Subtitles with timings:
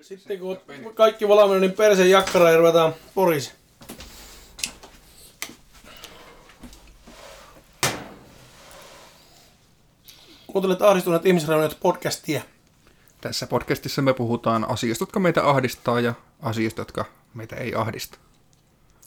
[0.00, 0.58] Sitten kun
[0.94, 3.52] kaikki valmiina, niin persen jakkara ja ruvetaan porisi.
[10.46, 12.42] Kuuntelet ahdistuneet ihmisraunioit podcastia.
[13.20, 17.04] Tässä podcastissa me puhutaan asioista, jotka meitä ahdistaa ja asioista, jotka
[17.34, 18.18] meitä ei ahdista.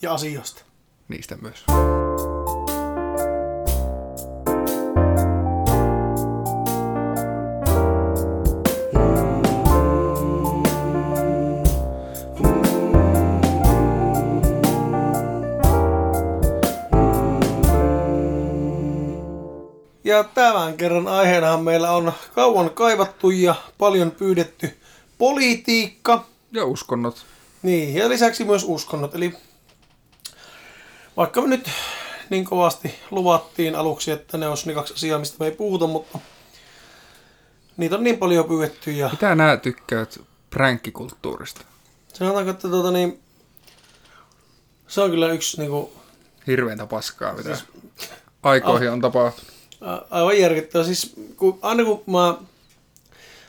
[0.02, 0.62] Ja asioista.
[1.08, 1.64] Niistä myös.
[20.12, 24.80] Ja tämän kerran aiheenahan meillä on kauan kaivattu ja paljon pyydetty
[25.18, 26.24] politiikka.
[26.52, 27.26] Ja uskonnot.
[27.62, 29.14] Niin, ja lisäksi myös uskonnot.
[29.14, 29.34] Eli
[31.16, 31.70] vaikka me nyt
[32.30, 36.18] niin kovasti luvattiin aluksi, että ne olisi ne kaksi asiaa, mistä me ei puhuta, mutta
[37.76, 38.92] niitä on niin paljon pyydetty.
[38.92, 41.60] Ja Mitä nää tykkäät pränkkikulttuurista?
[42.12, 43.20] sanotaanko, että tuota niin,
[44.88, 45.88] se on kyllä yksi niin kuin,
[46.46, 47.56] Hirveintä paskaa, mitä
[48.42, 49.61] aikoihin on tapahtunut.
[50.10, 50.84] Aivan järkyttävä.
[50.84, 52.34] Siis kun, aina kun mä,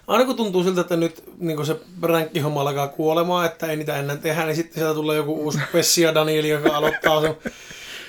[0.08, 4.20] aina kun tuntuu siltä, että nyt niin se ränkkihomma alkaa kuolemaan, että ei niitä ennen
[4.20, 7.38] tehdä, niin sitten sieltä tulee joku uusi Pessia Danieli, joka aloittaa sen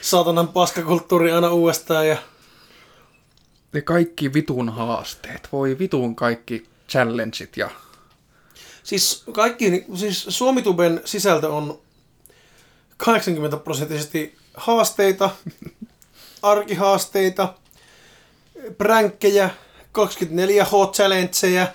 [0.00, 2.08] saatanan paskakulttuuri aina uudestaan.
[2.08, 2.16] Ja
[3.72, 5.48] Ja kaikki vitun haasteet.
[5.52, 7.70] Voi vitun kaikki challengeit ja...
[8.82, 11.78] siis kaikki, siis Suomituben sisältö on
[12.96, 15.30] 80 prosenttisesti haasteita,
[16.42, 17.54] arkihaasteita,
[18.78, 19.50] pränkkejä,
[19.98, 21.66] 24H challengeja,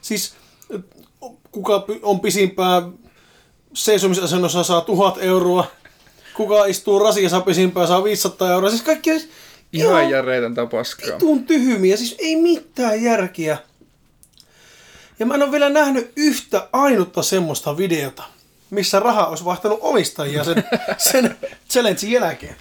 [0.00, 0.34] siis
[1.50, 2.92] kuka on pisimpään
[3.74, 5.66] seisomisasennossa saa 1000 euroa,
[6.34, 9.32] kuka istuu rasiassa pisimpään saa 500 euroa, siis kaikki on siis
[9.72, 11.14] Ihan järjetöntä paskaa.
[11.14, 13.58] vitun tyhmiä, siis ei mitään järkiä.
[15.18, 18.22] Ja mä en ole vielä nähnyt yhtä ainutta semmoista videota,
[18.70, 20.64] missä raha olisi vaihtanut omistajia sen,
[20.98, 21.36] sen
[21.70, 22.56] challengein jälkeen.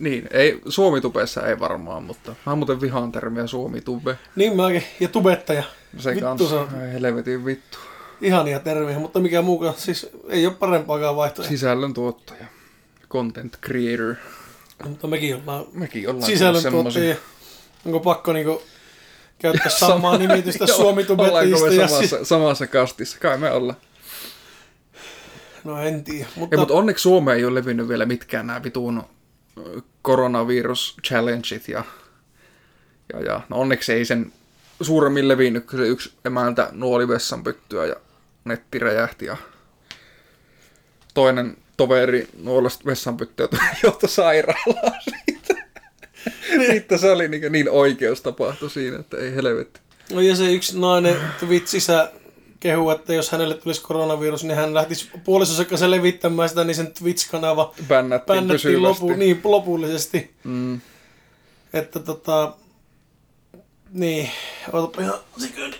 [0.00, 4.18] Niin, ei, Suomitubessa ei varmaan, mutta mä muuten vihaan termiä Suomitube.
[4.36, 5.62] Niin mäkin, ja tubettaja.
[5.98, 7.78] Se Vittu kanssa, se on helvetin vittu.
[8.20, 11.50] ihania termiä, mutta mikä muukaan, siis ei ole parempaakaan vaihtoehtoa.
[11.50, 12.44] Sisällön tuottaja.
[13.10, 14.14] Content creator.
[14.88, 17.16] Mutta mekin ollaan Mekin ollaan sisällön tuottajia.
[17.86, 18.62] Onko pakko niinku
[19.38, 21.66] käyttää samaa nimitystä Joo, Ollaanko suomitubettajista?
[21.68, 23.18] me Ja samassa, si- samassa kastissa?
[23.18, 23.76] Kai me ollaan.
[25.64, 28.98] no en tiedä, Ei, mutta, mutta onneksi Suomeen ei ole levinnyt vielä mitkään nämä vitun
[28.98, 29.02] ö,
[30.02, 31.84] koronavirus challengeit ja,
[33.12, 34.32] ja, ja no onneksi ei sen
[34.80, 37.96] suuremmin levinnyt, kun se yksi emäntä nuoli vessanpyttyä ja
[38.44, 39.36] netti räjähti ja
[41.14, 43.48] toinen toveri nuolesta vessanpyttyä
[43.82, 45.54] johtoi sairaalaan siitä.
[46.72, 49.80] Sitten se oli niin, niin oikeus tapahtui siinä, että ei helvetti.
[50.12, 52.12] No ja se yksi nainen Twitchissä
[52.60, 56.92] kehu, että jos hänelle tulisi koronavirus, niin hän lähtisi puolisonsa kanssa levittämään sitä, niin sen
[56.92, 60.34] Twitch-kanava Bännättiin, bännättiin lopu, niin, lopullisesti.
[60.44, 60.80] Mm.
[61.72, 62.54] Että tota...
[63.92, 64.30] Niin,
[64.72, 65.76] ootapa ihan siköni.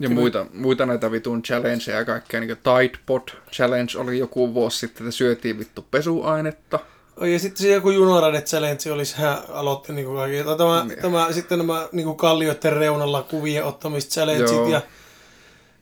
[0.00, 4.54] Ja muita, muita näitä vitun challengeja ja kaikkea, niin kuin Tide Pod Challenge oli joku
[4.54, 6.78] vuosi sitten, että syötiin vittu pesuainetta.
[7.20, 10.44] Ja sitten se joku Junarade Challenge oli, hän aloitti niinku kaikki.
[10.58, 11.02] Tämä, Niin.
[11.02, 14.82] tämä, sitten nämä niinku kallioiden reunalla kuvien ottamista challengeit ja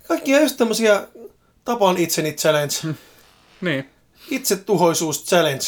[0.08, 1.02] kaikkia just tämmösiä
[1.64, 2.74] tapan itseni challenge.
[3.60, 3.90] Niin.
[4.30, 5.64] Itsetuhoisuus challenge.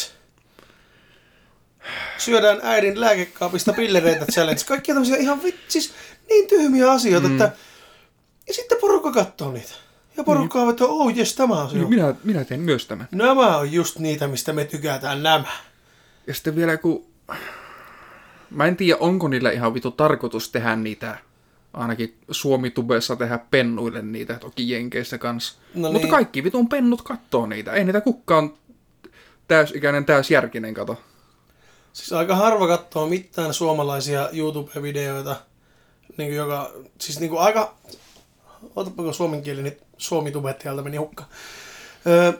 [2.17, 4.63] Syödään äidin lääkekaapista pillereitä challenge.
[4.67, 5.93] Kaikkia tämmöisiä ihan vit, siis
[6.29, 7.33] niin tyhmiä asioita, mm.
[7.33, 7.51] että...
[8.47, 9.73] Ja sitten porukka katsoo niitä.
[10.19, 11.77] Ja porukka on, että oh jes, tämä on se.
[11.77, 13.07] Niin minä, minä teen myös tämän.
[13.11, 15.47] Nämä on just niitä, mistä me tykätään nämä.
[16.27, 17.05] Ja sitten vielä kun...
[18.49, 21.17] Mä en tiedä, onko niillä ihan vitu tarkoitus tehdä niitä,
[21.73, 25.59] ainakin Suomi-tubessa tehdä pennuille niitä, toki Jenkeissä kanssa.
[25.73, 26.11] No Mutta niin.
[26.11, 27.71] kaikki vitun pennut kattoo niitä.
[27.71, 28.53] Ei niitä kukaan
[29.47, 31.01] täysikäinen, täysjärkinen kato.
[31.93, 35.35] Siis aika harva katsoo mitään suomalaisia YouTube-videoita,
[36.17, 37.75] niin kuin joka, siis niin kuin aika,
[38.75, 41.25] otapa kun suomen kieli, niin suomi tubettajalta meni hukka.
[42.07, 42.33] Öö,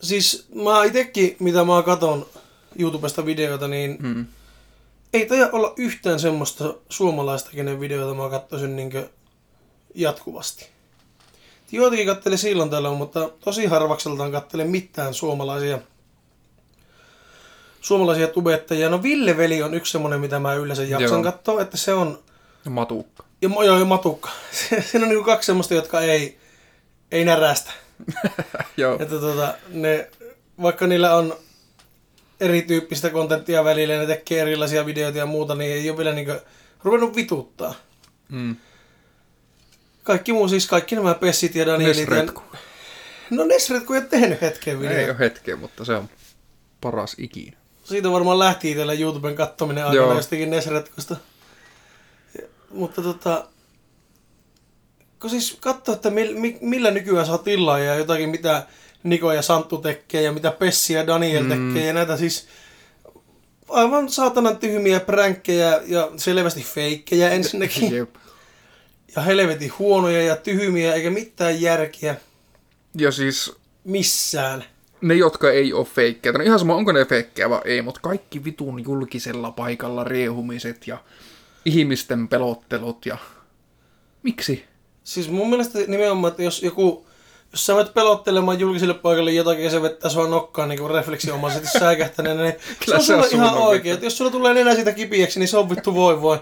[0.00, 2.26] siis mä itekin, mitä mä katon
[2.78, 4.26] YouTubesta videoita, niin Hmm.
[5.12, 8.90] ei taida olla yhtään semmoista suomalaista, kenen videota mä katsoisin niin
[9.94, 10.66] jatkuvasti.
[11.72, 15.78] Joitakin kattele silloin tällöin, mutta tosi harvakseltaan kattele mitään suomalaisia
[17.80, 18.88] suomalaisia tubettajia.
[18.88, 21.22] No Ville Veli on yksi semmoinen, mitä mä yleensä jaksan Joo.
[21.22, 22.18] katsoa, että se on,
[22.64, 23.24] Ja matukka.
[23.44, 24.30] Ja, joo, ja Matukka.
[24.90, 26.38] Siinä on niinku kaksi semmoista, jotka ei,
[27.10, 27.70] ei närästä.
[28.76, 28.96] Joo.
[29.00, 30.10] Että tota, ne,
[30.62, 31.36] vaikka niillä on
[32.40, 36.32] erityyppistä kontenttia välillä, ne tekee erilaisia videoita ja muuta, niin ei ole vielä niinku
[36.84, 37.74] ruvennut vituttaa.
[38.28, 38.56] Mm.
[40.02, 41.96] Kaikki muu, siis kaikki nämä Pessit ja Danielit.
[41.96, 42.10] Ja...
[42.10, 42.42] Nesretku.
[43.30, 45.04] No Nesretku ei ole tehnyt hetken Ei video.
[45.04, 46.08] ole hetkeä, mutta se on
[46.80, 47.56] paras ikinä.
[47.84, 49.90] Siitä varmaan lähti itsellä YouTuben kattominen Joo.
[49.90, 51.16] aikana jostakin Nesretkusta.
[52.74, 53.46] Mutta tota...
[55.20, 58.66] Kun siis katsoo, että mil, mi, millä nykyään saa tilaa ja jotakin mitä
[59.02, 61.48] Niko ja Santtu tekee ja mitä Pessi ja Daniel Mm.
[61.74, 62.46] tekee ja näitä siis
[63.68, 67.94] aivan saatanan tyhmiä pränkkejä ja selvästi feikkejä ensinnäkin.
[67.94, 68.14] Jep.
[69.16, 72.16] Ja helvetin huonoja ja tyhmiä eikä mitään järkeä
[72.98, 73.52] Ja siis
[73.84, 74.64] missään.
[75.00, 78.44] ne, jotka ei ole feikkejä, no ihan sama onko ne feikkejä vai ei, mutta kaikki
[78.44, 80.98] vitun julkisella paikalla riehumiset ja
[81.64, 83.18] ihmisten pelottelut ja...
[84.22, 84.64] Miksi?
[85.04, 87.06] Siis mun mielestä nimenomaan, että jos joku,
[87.52, 92.42] jos sä menet pelottelemaan julkiselle paikalle jotakin ja se vettää sua nokkaan niin refleksiomaisesti säikähtäneenä,
[92.42, 94.02] niin se Kyllä on se on ihan oikein.
[94.02, 96.38] jos sulla tulee nenä siitä kipiäksi, niin se on vittu voi voi.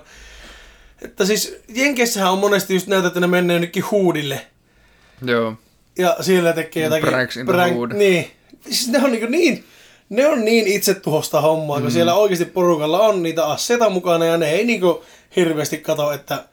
[1.03, 4.47] Että siis Jenkeissähän on monesti just näitä, että ne menee jonnekin huudille.
[5.25, 5.55] Joo.
[5.99, 7.09] Ja siellä tekee jotakin...
[7.09, 7.93] Pranks in the hood.
[7.93, 8.31] Niin.
[8.61, 9.65] Siis ne on niin, niin
[10.13, 14.51] ne on niin itsetuhosta hommaa, kun siellä oikeasti porukalla on niitä asseita mukana ja ne
[14.51, 15.05] ei niinku
[15.37, 16.45] hirveästi kato, että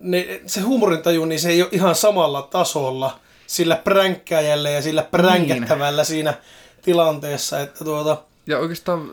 [0.00, 6.04] ne, se huumorintaju, niin se ei ole ihan samalla tasolla sillä pränkkäjällä ja sillä pränkättävällä
[6.04, 6.34] siinä
[6.82, 9.12] tilanteessa, että tuota, Ja oikeastaan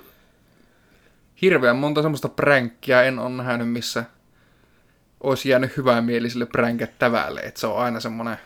[1.41, 4.03] hirveän monta semmoista pränkkiä en ole nähnyt, missä
[5.21, 7.39] olisi jäänyt hyvämieliselle pränkättävälle.
[7.39, 8.37] Että se on aina semmoinen...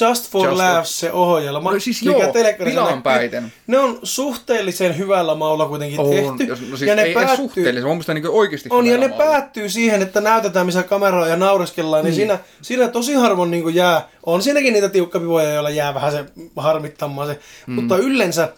[0.00, 3.52] Just for Just for- Laughs se ohjelma, No siis joo, telekkarissa pilan näkyy, päiten.
[3.66, 6.44] ne on suhteellisen hyvällä maulla kuitenkin On, tehty.
[6.44, 9.24] jos, no siis ja ne ei edes suhteellisen, mun niin oikeasti On, ja ne maulla.
[9.24, 13.74] päättyy siihen, että näytetään, missä kamera on ja naureskellaan, niin, siinä, siinä tosi harvoin niin
[13.74, 16.24] jää, on siinäkin niitä tiukkapivoja, joilla jää vähän se
[16.56, 17.72] harmittamaan se, mm.
[17.74, 18.52] mutta yleensä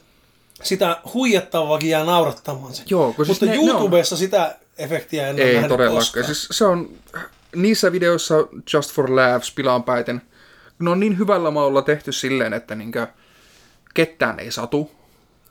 [0.63, 2.83] sitä huijattavaakin jää naurattamaan se.
[2.91, 6.25] Joo, kun siis mutta ne- ne on- YouTubessa sitä efektiä en ole Ei todellakaan.
[6.27, 6.89] Siis se on
[7.57, 8.35] niissä videoissa
[8.75, 10.23] Just for Laughs pilaan päiten,
[10.81, 13.07] ne on niin hyvällä maulla tehty silleen, että niinkö
[13.95, 14.91] ketään ei satu,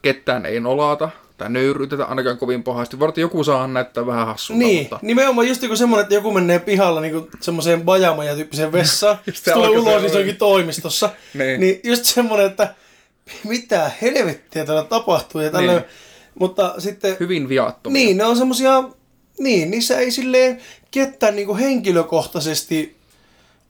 [0.02, 2.98] ketään ei nolata tai nöyryytetä ainakaan kovin pahasti.
[2.98, 6.58] Varten joku saa näyttää vähän hassulta, Niin, mutta nimenomaan just joku semmonen, että joku menee
[6.58, 11.10] pihalla niin semmoiseen bajamaja tyyppiseen vessaan, sitten tulee ulos, niin se onkin toimistossa.
[11.34, 11.60] Niin.
[11.60, 12.74] niin just semmonen, että
[13.44, 15.40] mitä helvettiä täällä tapahtuu.
[15.40, 15.84] Ja tällä, Niin.
[16.38, 18.04] Mutta sitten hyvin viattomia.
[18.04, 18.84] Niin, ne on semmosia,
[19.38, 20.60] niin, niissä ei silleen
[20.90, 22.99] ketään niinku henkilökohtaisesti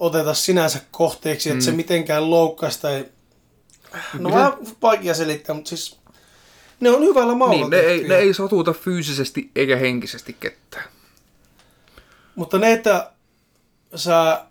[0.01, 3.05] oteta sinänsä kohteeksi, että se mitenkään loukkaisi tai...
[3.93, 4.35] No Kyllä.
[4.35, 4.53] vähän
[4.83, 6.01] vaikea selittää, mutta siis
[6.81, 10.85] ne on hyvällä maulla Niin, ne ei, ne ei satuta fyysisesti eikä henkisesti ketään.
[12.35, 13.11] Mutta ne, että
[13.95, 14.45] sä,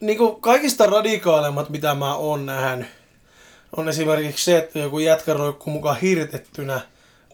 [0.00, 2.86] niinku kaikista radikaalemmat, mitä mä oon nähnyt,
[3.76, 6.80] on esimerkiksi se, että joku jätkä roikkuu mukaan hirtettynä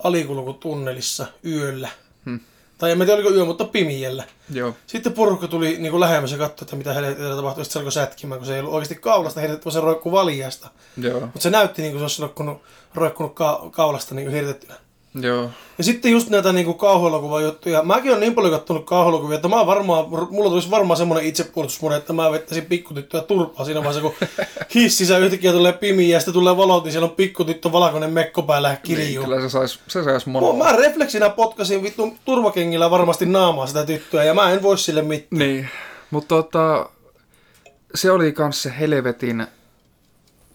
[0.04, 1.88] alikulkutunnelissa yöllä.
[2.24, 2.40] Hmm.
[2.80, 4.24] Tai en tiedä, oliko yö, mutta pimiellä.
[4.52, 4.74] Joo.
[4.86, 7.64] Sitten porukka tuli niin kuin lähemmäs ja katsoi, että mitä helvettiä tapahtui.
[7.64, 10.68] Sitten se alkoi sätkimään, kun se ei ollut oikeasti kaulasta hirtetty, vaan se roikkuu valjasta.
[10.96, 11.20] Joo.
[11.20, 12.62] Mutta se näytti niin kuin se olisi roikkunut,
[12.94, 14.74] roikkunut ka- kaulasta niin hirtettynä.
[15.14, 15.50] Joo.
[15.78, 17.82] Ja sitten just näitä niin kauhuelokuvan juttuja.
[17.82, 22.12] Mäkin olen niin paljon kattonut kauhuelokuvia, että mä varmaan, mulla tulisi varmaan semmoinen itsepuolustusmune, että
[22.12, 24.14] mä vettäisin pikkutyttöä turpaa siinä vaiheessa, kun
[24.74, 28.68] hississä yhtäkkiä tulee pimiä ja sitten tulee valot, niin siellä on pikkutyttö valkoinen mekko päällä
[28.68, 29.24] ja Niin, kiljuu.
[29.24, 30.56] kyllä se sais, se sais Mä, monoa.
[30.64, 35.38] mä refleksinä potkasin vittu turvakengillä varmasti naamaa sitä tyttöä ja mä en voi sille mitään.
[35.38, 35.68] Niin,
[36.10, 36.90] mutta tota,
[37.94, 39.46] se oli kans se helvetin...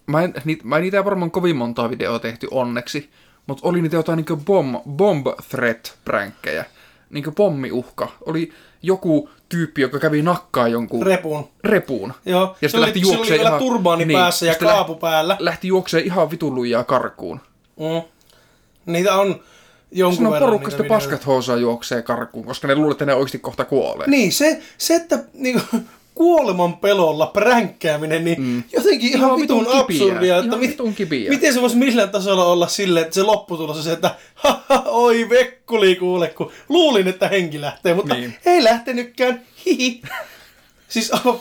[0.07, 3.09] Mä en, niit, mä en niitä varmaan kovin montaa videoa tehty onneksi,
[3.47, 6.65] mutta oli niitä jotain niinku bomb, bomb threat pränkkejä.
[7.09, 8.11] Niinku pommiuhka.
[8.25, 11.49] Oli joku tyyppi, joka kävi nakkaa jonkun Repun.
[11.63, 12.13] repuun.
[12.25, 13.59] Joo, Ja sitten lähti juokseen vielä ihan...
[13.59, 15.37] turbaani niin, päässä ja kaapu lähti, päällä.
[15.39, 17.39] lähti juokseen ihan vitun lujaa karkuun.
[17.79, 18.01] Mm.
[18.85, 19.43] Niitä on
[19.91, 23.13] jonkun Siinä on verran porukka sitten paskat housaa juoksee karkuun, koska ne luulee, että ne
[23.13, 24.07] oikeasti kohta kuolee.
[24.07, 25.61] Niin, se, se että niinku,
[26.15, 28.63] kuoleman pelolla pränkkääminen, niin mm.
[28.73, 30.37] jotenkin ihan, Ihan vitun, absurdia.
[30.37, 31.29] Että Ihan mit, vitun kipiä.
[31.29, 35.29] Miten se voisi millään tasolla olla silleen, että se lopputulos on se, että haha, oi
[35.29, 38.29] vekkuli kuule, kun luulin, että henki lähtee, mutta Niin.
[38.29, 38.39] niin.
[38.45, 39.41] ei lähtenytkään.
[39.65, 40.01] Hihi.
[40.87, 41.39] Siis aivan...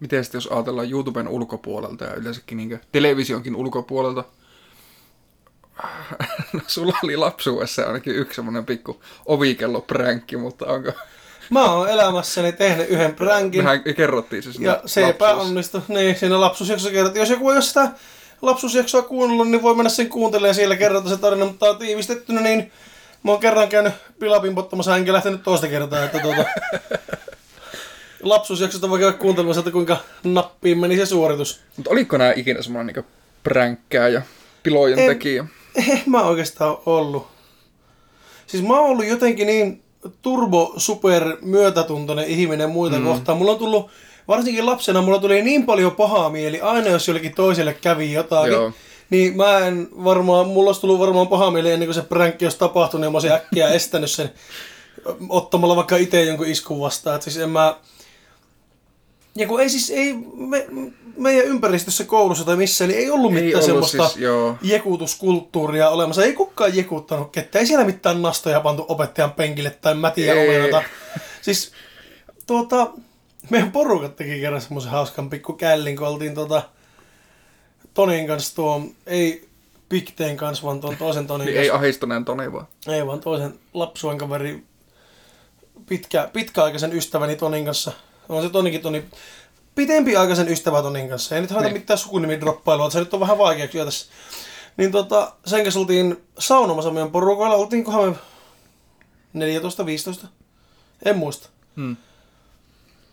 [0.00, 4.24] Miten sitten jos ajatellaan YouTuben ulkopuolelta ja yleensäkin niin televisionkin ulkopuolelta?
[6.52, 10.92] No, sulla oli lapsuudessa ainakin yksi semmoinen pikku ovikellopränkki, mutta onko...
[11.50, 13.64] Mä oon elämässäni tehnyt yhden pränkin.
[13.64, 15.82] Mehän kerrottiin se Ja se epäonnistui.
[15.88, 17.20] Niin, siinä lapsuusjaksossa kerrottiin.
[17.20, 17.90] Jos joku ei ole sitä
[18.42, 22.72] lapsuusjaksoa kuunnellut, niin voi mennä sen kuuntelemaan siellä kerrota se tarina, mutta tiivistettynä, niin
[23.22, 26.44] mä oon kerran käynyt pilapimpottamassa, enkä lähtenyt toista kertaa, että tuota...
[28.22, 31.60] lapsuusjaksosta voi käydä kuuntelemassa, että kuinka nappiin meni se suoritus.
[31.76, 33.06] Mutta oliko nämä ikinä semmoinen niin
[33.42, 34.22] pränkkää ja
[34.62, 35.44] pilojen En- tekijä?
[35.74, 37.26] Eh, mä oikeastaan ollut.
[38.46, 39.82] Siis mä oon ollut jotenkin niin
[40.22, 43.04] turbo super myötätuntoinen ihminen muita mm.
[43.04, 43.38] kohtaan.
[43.38, 43.90] Mulla on tullut,
[44.28, 48.52] varsinkin lapsena, mulla tuli niin paljon pahaa mieli, aina jos jollekin toiselle kävi jotakin.
[48.52, 48.72] Joo.
[49.10, 52.58] Niin mä en varmaan, mulla olisi tullut varmaan paha mieli ennen kuin se pränkki olisi
[52.58, 54.30] tapahtunut ja mä olisin äkkiä estänyt sen
[55.28, 57.16] ottamalla vaikka itse jonkun iskun vastaan.
[57.16, 57.76] Et siis en mä...
[59.36, 60.66] Ja kun ei siis, ei me,
[61.16, 64.56] meidän ympäristössä koulussa tai missään, niin ei ollut Ei mitään ollut semmoista siis, joo.
[64.62, 66.24] jekutuskulttuuria olemassa.
[66.24, 67.60] Ei kukaan jekuttanut ketään.
[67.60, 70.48] Ei siellä mitään nastoja pantu opettajan penkille tai mätiä Ei.
[70.48, 70.82] omenata.
[71.42, 71.72] Siis
[72.46, 72.90] tuota,
[73.50, 76.62] meidän porukat teki kerran semmoisen hauskan pikku källin, kun oltiin tuota,
[77.94, 79.48] Tonin kanssa tuo, ei
[79.88, 81.72] Pikteen kanssa, vaan tuon toisen Tonin Niin kanssa.
[81.72, 82.66] ei ahistuneen Toni vaan.
[82.88, 84.62] Ei vaan toisen lapsuuden kaveri,
[85.88, 87.92] pitkä, pitkäaikaisen ystäväni Tonin kanssa.
[88.30, 89.04] On se Tonikin Toni,
[89.74, 91.34] pitempiaikaisen ystävä Tonin kanssa.
[91.34, 91.80] Ei nyt haeta Niin.
[91.80, 94.06] mitään sukunimidroppailua, se nyt on vähän vaikeuksia tässä.
[94.76, 98.18] Niin tota, sen kanssa oltiin saunomassa meidän porukoilla, oltiinkohan
[99.32, 99.58] me
[100.24, 100.26] 14-15?
[101.04, 101.48] En muista.
[101.76, 101.96] Hmm.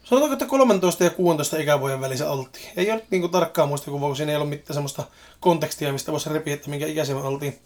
[0.04, 2.66] Sanotaanko, että 13 ja 16 ikävuoden välissä oltiin.
[2.78, 5.04] Ei ole niin tarkkaa muistikuvaa, kun siinä ei ollut mitään semmoista
[5.40, 7.60] kontekstia, mistä voisi repiä, että minkä ikäisiä me oltiin.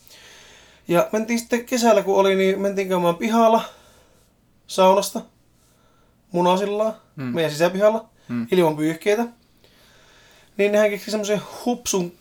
[0.88, 3.62] Ja mentiin sitten kesällä, kun oli, niin mentiin käymään pihalla
[4.68, 5.22] saunasta
[6.32, 6.94] munasillaan.
[7.16, 7.24] Mm.
[7.24, 8.48] meidän sisäpihalla, mm.
[8.52, 9.26] ilman pyyhkeitä.
[10.58, 12.14] Niin nehän keksi semmoisen hupsun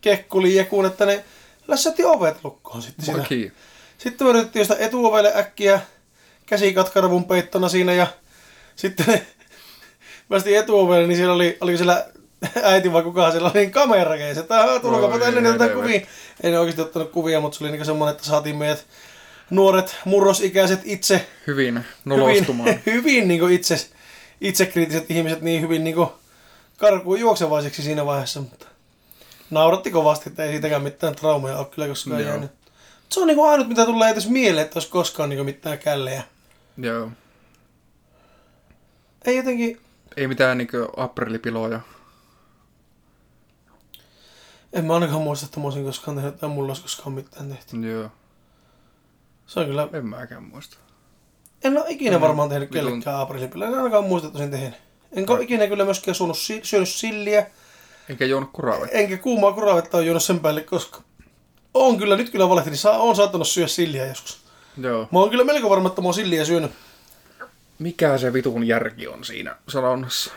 [0.00, 1.24] kekkulijekun, että ne
[1.68, 3.18] lässätti ovet lukkoon sitten siinä.
[3.18, 3.52] Vaki.
[3.98, 5.80] Sitten me yritettiin sitä etuovelle äkkiä
[6.46, 8.06] käsikatkarvun peittona siinä ja
[8.76, 9.26] sitten ne
[10.28, 12.06] päästiin etuovelle, niin siellä oli, oliko siellä
[12.62, 15.70] äiti vai kukaan siellä oli niin kamera keisi, että "Aah, tulkaapa Voi tänne niin otetaan
[15.70, 16.00] helvetti.
[16.00, 16.14] kuvia.
[16.42, 18.84] Ei ne oikeasti ottanut kuvia, mutta se oli niin semmoinen, että saatiin meidät
[19.50, 22.68] nuoret murrosikäiset itse Hyvin nolostumaan.
[22.86, 23.86] hyvin, hyvin niin itse,
[24.40, 25.96] itsekriittiset ihmiset niin hyvin niin
[26.76, 28.66] karkuun juoksevaiseksi siinä vaiheessa, mutta
[29.50, 32.28] nauratti kovasti, että ei siitäkään mitään traumaa ole kyllä koskaan Joo.
[32.30, 32.50] jäänyt.
[33.08, 36.22] Se on niin ainut, mitä tulee edes mieleen, että olisi koskaan niin mitään källejä.
[36.76, 37.10] Joo.
[39.24, 39.80] Ei jotenkin,
[40.16, 41.80] Ei mitään niinkö aprilipiloja.
[44.72, 47.76] en mä ainakaan muista, että mä olisin koskaan tehnyt, tai mulla olisi koskaan mitään tehty.
[47.92, 48.10] Joo.
[49.46, 50.76] Se on kyllä, En mäkään muista.
[51.64, 54.74] En ole ikinä Mm, varmaan tehnyt kellekään aprilipillä, en ainakaan muista, että olisin tehnyt.
[55.12, 57.46] Enkä ole ikinä kyllä myöskään suonut, si- syönyt silliä,
[58.08, 58.98] Enkä juonut kuravettä.
[58.98, 61.00] enkä kuumaa kuravetta ole juonut sen päälle, koska
[61.74, 64.44] on kyllä, nyt kyllä valehtelin, saa, on saattanut syödä silliä joskus.
[64.82, 65.08] Joo.
[65.12, 66.70] Mä oon kyllä melko varma, että mä oon silliä syönyt.
[67.78, 70.32] Mikä se vitun järki on siinä sanonnassa?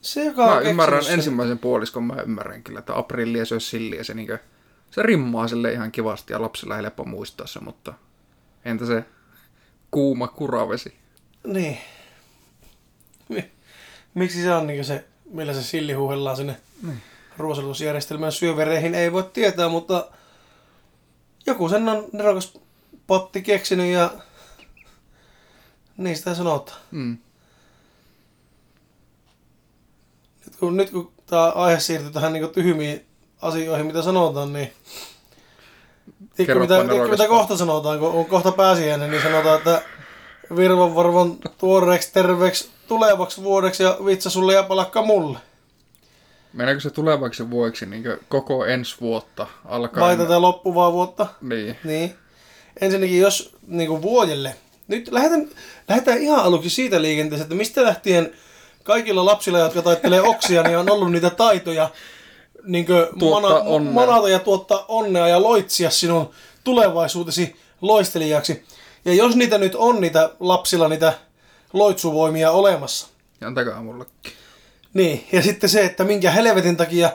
[0.00, 4.14] Se, joka Mä ymmärrän sen- ensimmäisen puoliskon, mä ymmärrän kyllä, että aprillia olisi silliä, se,
[4.14, 4.38] niinkö,
[4.90, 7.94] se rimmaa sille ihan kivasti ja lapsilla helppo muistaa se, mutta
[8.64, 9.04] entä se
[9.92, 10.94] kuuma kuravesi?
[11.46, 11.78] Niin.
[13.28, 13.50] Mi-
[14.14, 17.02] Miksi se on niin se, millä se silli huuhellaan sinne Niin.
[17.38, 20.10] ruosalusjärjestelmän syövereihin, ei voi tietää, mutta
[21.46, 22.58] joku sen on nerokas
[23.06, 24.10] potti keksinyt ja
[26.14, 26.80] sitä sanotaan.
[26.90, 27.18] Mm.
[30.46, 33.06] Nyt kun, nyt kun tämä aihe siirtyy tähän niin tyhmiin
[33.42, 34.72] asioihin, mitä sanotaan, niin
[36.36, 39.82] Tiedätkö, mitä, tiedätkö, mitä kohta sanotaan, kun on kohta pääsiäinen, niin sanotaan, että
[40.56, 45.38] virvan varvon tuoreeksi, terveeksi, tulevaksi vuodeksi ja vitsa sulle ja palakka mulle.
[46.52, 50.06] Meneekö se tulevaksi vuodeksi niin koko ensi vuotta alkaen?
[50.06, 51.26] Vai tätä loppuvaa vuotta.
[51.40, 51.76] Niin.
[51.84, 52.14] Niin.
[52.80, 54.54] Ensinnäkin, jos niin kuin vuodelle.
[54.88, 55.48] Nyt lähdetään,
[55.88, 58.32] lähdetään ihan aluksi siitä liikenteestä, että mistä lähtien
[58.82, 61.90] kaikilla lapsilla, jotka taittelee oksia, niin on ollut niitä taitoja
[62.64, 62.86] niin
[63.18, 63.92] Tuottaa onnea.
[63.92, 66.30] manata ja tuottaa onnea ja loitsia sinun
[66.64, 68.64] tulevaisuutesi loistelijaksi.
[69.04, 71.12] Ja jos niitä nyt on niitä lapsilla niitä
[71.72, 73.06] loitsuvoimia olemassa,
[73.40, 74.32] Ja antakaa mullekin.
[74.94, 77.10] niin, ja sitten se, että minkä helvetin takia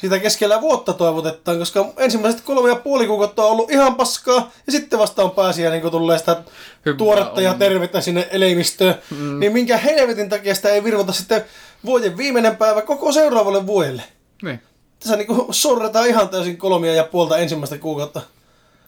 [0.00, 4.72] sitä keskellä vuotta toivotetaan, koska ensimmäiset kolme ja puoli kuukautta on ollut ihan paskaa, ja
[4.72, 6.42] sitten vasta on pääsiä, niin kun tulee sitä
[6.86, 7.68] Hyvää tuoretta ja onnea.
[7.68, 9.40] tervettä sinne elimistöön, mm.
[9.40, 11.44] niin minkä helvetin takia sitä ei virvota sitten
[11.84, 14.02] vuoden viimeinen päivä koko seuraavalle vuodelle.
[14.42, 14.60] Niin.
[15.02, 18.20] Tässä niin sorretaan ihan täysin kolmia ja puolta ensimmäistä kuukautta.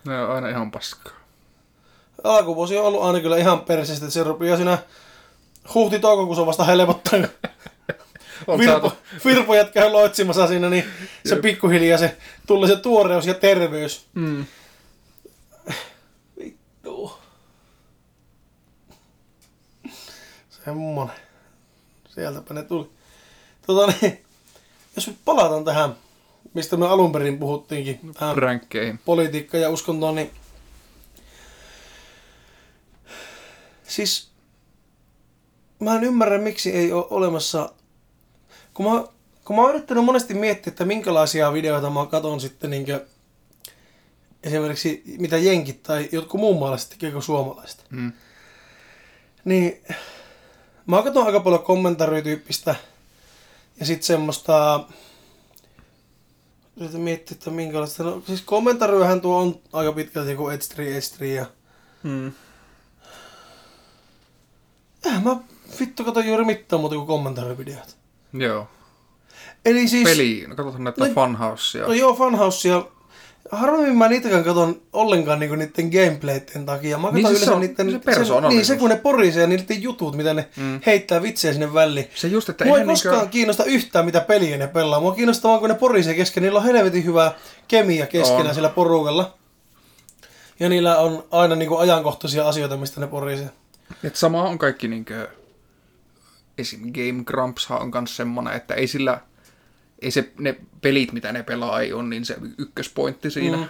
[0.04, 1.12] Ne on aina ihan paskaa.
[2.24, 4.78] Alkuvuosi on ollut aina kyllä ihan perseistä, että se rupeaa siinä
[5.74, 7.18] huhti-toukokuussa vasta helpottaa,
[8.46, 8.92] On Virpo,
[9.24, 10.84] virpojat käy loitsimassa siinä, niin
[11.26, 12.16] se pikkuhiljaa se
[12.46, 14.06] tulee se tuoreus ja terveys.
[14.14, 14.44] mm,
[16.38, 17.18] Vittu.
[20.64, 21.16] Semmonen.
[22.08, 22.90] Sieltäpä ne tuli.
[23.66, 24.24] Tota niin,
[24.96, 25.96] jos nyt palataan tähän,
[26.54, 28.98] mistä me alun perin puhuttiinkin, tähän ränkkeihin.
[29.04, 30.30] politiikka ja uskontoon, niin
[33.82, 34.30] siis
[35.80, 37.72] mä en ymmärrä, miksi ei ole olemassa,
[38.74, 39.04] kun mä,
[39.44, 43.06] kun mä oon yrittänyt monesti miettiä, että minkälaisia videoita mä katon sitten niinkö
[44.42, 47.84] esimerkiksi mitä jenkit tai jotkut muun maalaiset tekee kuin suomalaiset.
[47.90, 48.12] Mm.
[49.44, 49.82] Niin
[50.86, 52.74] mä katson aika paljon kommentaarityyppistä
[53.80, 54.84] ja sitten semmoista
[56.76, 58.02] Yritän miettiä, että minkälaista.
[58.02, 61.46] No, siis kommentaariohan tuo on aika pitkälti joku Edstri, Edstri ja...
[62.02, 62.32] Mm.
[65.06, 65.36] Äh, mä
[65.80, 67.96] vittu katon juuri mitään muuta kuin kommentaarivideot.
[68.32, 68.68] Joo.
[69.64, 70.08] Eli siis...
[70.08, 71.86] Peli, no katsotaan näitä No- Funhousea.
[71.86, 72.84] No joo, Funhousea.
[73.52, 76.98] Harvemmin mä niitäkään katon ollenkaan niinku niiden gameplayten takia.
[76.98, 78.54] Mä Niin, siis yleensä se on- niiden, se persoonallisuus.
[78.54, 80.80] niin, se kun ne porisee ja niiden jutut, mitä ne Mm.
[80.86, 82.10] heittää vitsejä sinne väliin.
[82.14, 85.00] Se just, että Mua ei koskaan niinkö- kiinnosta yhtään, mitä peliä ne pelaa.
[85.00, 86.42] Mua kiinnostaa vaan, kun ne porisee kesken.
[86.42, 87.32] Niillä on helvetin hyvää
[87.68, 88.54] kemia keskenään On.
[88.54, 89.34] sillä porukalla.
[90.60, 93.50] Ja niillä on aina niinku ajankohtaisia asioita, mistä ne porisee.
[94.04, 95.28] Et sama on kaikki niinkö...
[96.58, 96.80] Esim.
[96.80, 99.20] Game Grumpshan on kans semmonen, että ei sillä...
[100.02, 103.56] Ei se, ne pelit, mitä ne pelaa, ei on niin se ykköspointti siinä.
[103.56, 103.68] Mm.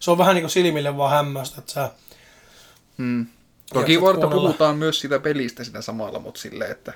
[0.00, 1.90] Se on vähän niinku silmille vaan hämmästä, että sä...
[2.96, 3.26] Mm.
[3.72, 4.30] Toki kuunnella.
[4.30, 6.92] puhutaan myös siitä pelistä sitä samalla, mutta silleen, että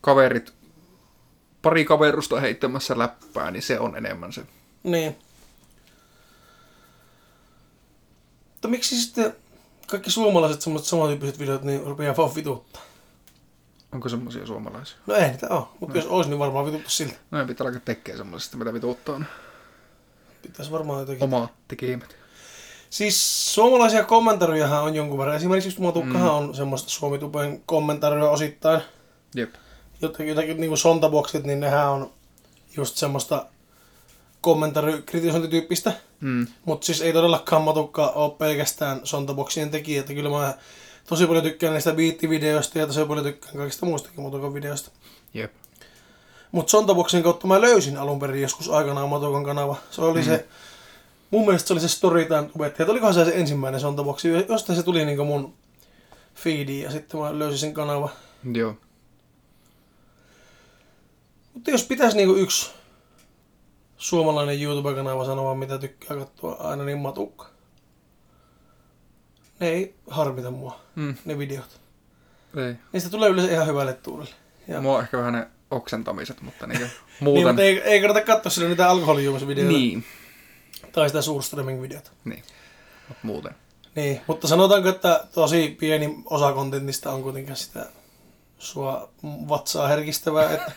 [0.00, 0.52] kaverit,
[1.62, 4.42] pari kaverusta heittämässä läppää, niin se on enemmän se.
[4.82, 5.16] Niin.
[8.52, 9.36] Mutta miksi sitten
[9.86, 12.82] kaikki suomalaiset semmoiset samantyyppiset videot niin rupeaa vaan vituttaa?
[13.92, 14.98] Onko semmoisia suomalaisia?
[15.06, 17.14] No ei niitä ole, mutta jos olisi, niin varmaan vituttu siltä.
[17.30, 19.26] No ei pitää alkaa tekemään semmoisesta, mitä vituuttaa ne
[20.42, 21.24] Pitäisi varmaan jotenkin.
[21.24, 22.16] omat tekemät.
[22.90, 25.36] Siis suomalaisia kommentaarejahan on jonkun verran.
[25.36, 26.36] Esimerkiksi just Matukkahan mm.
[26.48, 28.82] on semmoista Suomitupen kommentaaria osittain.
[29.34, 29.54] Jep.
[30.02, 32.10] Jotakin, jotakin niin kuin sontaboksit, niin nehän on
[32.76, 33.46] just semmoista
[34.40, 35.92] kommentaarikritisointityyppistä.
[36.20, 36.46] Mm.
[36.64, 40.00] Mutta siis ei todellakaan Matukka ole pelkästään sontaboksien tekijä.
[40.00, 40.54] Että kyllä mä
[41.08, 44.90] tosi paljon tykkään näistä biittivideoista ja tosi paljon tykkään kaikista muistakin Matukan videoista.
[45.34, 45.52] Jep.
[46.52, 49.76] Mutta Sontaboksin kautta mä löysin alun perin joskus aikanaan Matukan kanava.
[49.90, 50.24] Se oli mm.
[50.24, 50.46] se,
[51.30, 52.50] mun mielestä se oli se Storytime.
[52.78, 55.54] Ja olikohan se se ensimmäinen Sontaboksi, jostain se tuli niinku mun
[56.34, 58.08] feediin ja sitten mä löysin sen kanava.
[58.52, 58.74] Joo.
[61.54, 62.70] Mutta jos pitäisi niinku yksi
[63.96, 67.57] suomalainen YouTube-kanava sanoa, mitä tykkää katsoa aina, niin Matukka.
[69.60, 71.14] Ne ei harmita mua, Mm.
[71.24, 71.80] ne videot.
[72.56, 72.74] Ei.
[72.92, 74.34] Niistä tulee yleensä ihan hyvälle tuulelle.
[74.68, 77.46] Ja, Mua on ehkä vähän ne oksentamiset, mutta niinkö niin, muuten...
[77.46, 80.04] mutta ei, ei kannata katsoa sillä niitä alkoholijuomisvideoita niin.
[80.92, 82.10] tai sitä suurstreaming-videota.
[82.24, 82.42] niin.
[83.08, 83.54] Mut muuten.
[83.94, 87.86] Niin, mutta sanotaanko, että tosi pieni osa kontentista on kuitenkin sitä
[88.58, 90.72] sua vatsaa herkistävää, että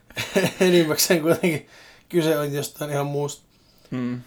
[0.60, 1.68] enimmäkseen kuitenkin
[2.08, 3.46] kyse on jostain ihan muusta.
[3.90, 4.20] Mm.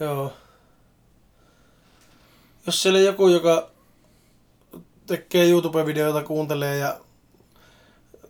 [0.00, 0.32] Joo.
[2.66, 3.70] Jos siellä joku, joka
[5.06, 6.96] tekee YouTube-videoita, kuuntelee ja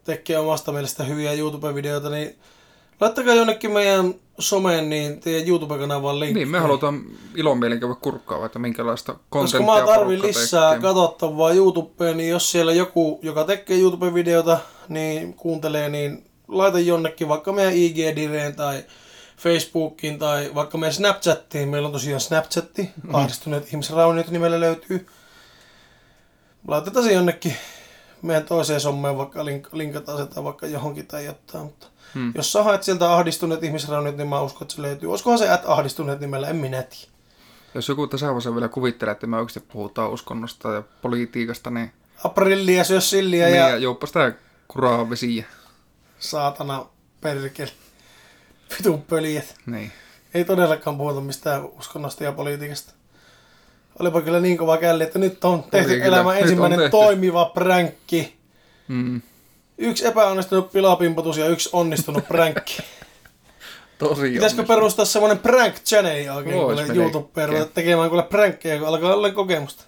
[0.05, 2.37] tekee omasta mielestä hyviä YouTube-videoita, niin
[3.01, 6.39] laittakaa jonnekin meidän someen niin teidän YouTube-kanavaan linkki.
[6.39, 10.83] Niin, me halutaan ilomielin käydä kurkkaa, että minkälaista Koska kontenttia mä tarvin lisää tekee.
[10.83, 17.53] katsottavaa YouTubeen, niin jos siellä joku, joka tekee YouTube-videota, niin kuuntelee, niin laita jonnekin vaikka
[17.53, 18.85] meidän IG-direen tai
[19.43, 21.69] Facebookiin tai vaikka meidän Snapchattiin.
[21.69, 23.15] Meillä on tosiaan Snapchatti, mm-hmm.
[23.15, 25.07] ahdistuneet ihmisrauniot nimellä löytyy.
[26.69, 27.55] Laitetaan se jonnekin
[28.23, 31.65] meidän toiseen sommeen, vaikka link, linkataan se tai vaikka johonkin tai jotain.
[31.65, 32.33] Mutta Hmm.
[32.35, 35.11] jos sä haet sieltä ahdistuneet ihmisrauniot, niin mä uskon, että se löytyy.
[35.11, 37.13] Olisikohan se at ahdistuneet nimellä, en minä tiedä.
[37.75, 41.93] Jos joku tässä vaiheessa vielä kuvittelee, että me oikeasti puhutaan uskonnosta ja politiikasta, niin
[42.25, 44.33] Aprillia, syö silliä niin, ja ja juoppa sitä
[44.69, 45.45] kuraa vesiä.
[46.19, 46.87] saatana
[47.21, 47.71] perkele.
[48.79, 49.55] Vitun pöliät.
[49.67, 49.93] Niin.
[50.35, 52.93] Ei todellakaan puhuta mistään uskonnosta ja politiikasta.
[53.99, 56.05] Olipa kyllä niin kova källi, että nyt on tehty kyllä.
[56.05, 56.91] elämän ensimmäinen tehty.
[56.91, 58.37] toimiva pränkki.
[58.89, 59.23] Mm.
[59.79, 62.79] Yksi epäonnistunut pilapimpotus ja yksi onnistunut pränkki.
[63.99, 66.95] Tosi Pitäisikö perustaa semmoinen prank channel oikein Vois kuule.
[66.95, 69.85] YouTubeen, ruveta tekemään kuule prankkejä, kun alkaa olla kokemusta.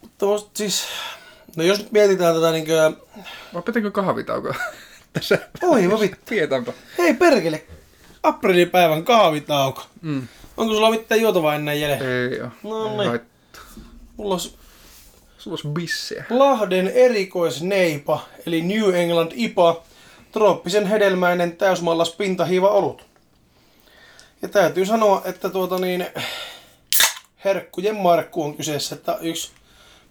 [0.00, 0.84] Mutta siis,
[1.56, 2.92] no jos nyt mietitään tätä niinkö,
[3.54, 4.54] Vai pitänkö kahvitauko?
[5.12, 6.74] Tässä oi vittu.
[6.98, 7.62] Hei perkele,
[8.22, 9.82] aprilipäivän kahvitauko.
[10.02, 10.28] Mm.
[10.56, 11.94] Onko sulla mitään juotavaa ennen jäle?
[11.94, 12.48] Ei oo.
[12.62, 13.08] No niin.
[13.08, 13.62] haittaa.
[14.16, 14.40] Mulla on
[15.40, 16.24] Sulla olisi bissejä.
[16.30, 19.82] Lahden erikoisneipa, eli New England IPA,
[20.32, 23.06] trooppisen hedelmäinen täysmallas pintahiiva olut.
[24.42, 26.06] Ja täytyy sanoa, että tuota niin,
[27.44, 29.50] herkkujen markku on kyseessä, että yksi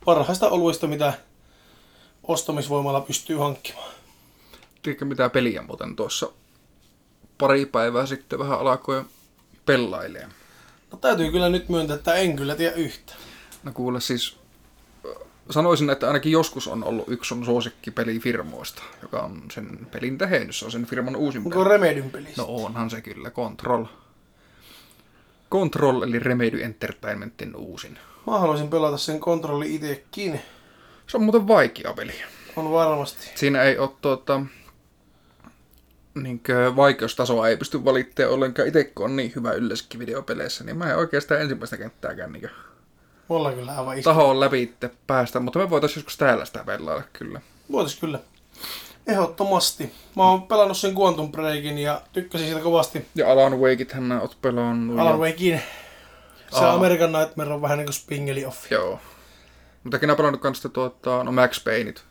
[0.06, 1.14] parhaista oluista, mitä
[2.24, 3.92] ostamisvoimalla pystyy hankkimaan.
[4.82, 6.32] Tiedätkö mitä peliä muuten tuossa
[7.38, 9.06] pari päivää sitten vähän alkoi
[9.66, 10.32] pelailemaan.
[10.92, 13.14] No täytyy kyllä nyt myöntää, että en kyllä tiedä yhtä.
[13.64, 14.38] No kuule siis,
[15.50, 20.56] sanoisin, että ainakin joskus on ollut yksi sun suosikkipelifirmoista, joka on sen pelin tehnyt.
[20.56, 21.70] Se on sen firman uusin Onko peli.
[21.70, 22.28] Remedyn peli?
[22.38, 23.86] No onhan se kyllä, Control.
[25.52, 28.00] Control eli Remedy Entertainmentin uusin.
[28.28, 30.42] Mä haluaisin pelata sen kontrolli itekin.
[31.08, 32.14] Se on muuten vaikea peli.
[32.56, 33.32] On varmasti.
[33.36, 34.42] Siinä ei ole tuota,
[36.24, 36.42] niin
[36.76, 38.68] vaikeustasoa ei pysty valittamaan ollenkaan.
[38.68, 42.44] Itse kun on niin hyvä ylläskin videopeleissä, niin mä en oikeastaan ensimmäistä kenttääkään niin
[43.30, 44.10] Me ollaan kyllä aivan isku.
[44.10, 44.74] tahoon läpi
[45.08, 47.42] päästä, mutta me voitaisiin joskus täällä sitä pelailla kyllä.
[47.72, 48.20] Voitais kyllä.
[49.08, 49.92] Ehdottomasti.
[50.16, 53.06] Mä oon pelannut sen Quantum Breakin ja tykkäsin siitä kovasti.
[53.16, 55.00] Ja Alan Wakeit hän oot pelannut.
[55.00, 55.62] Alan ja- Wakein.
[56.52, 56.74] Se Aa.
[56.74, 58.72] American Nightmare on vähän niin kuin Spingeli Off.
[58.72, 59.00] Joo.
[59.84, 62.04] Mutta kenä pelannut kanssa tuota, no Max Payneit.